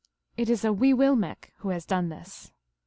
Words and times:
It 0.35 0.49
is 0.49 0.65
a 0.65 0.69
loee 0.69 0.95
willmehq 0.95 1.51
who 1.57 1.69
has 1.69 1.85
done 1.85 2.09
this. 2.09 2.51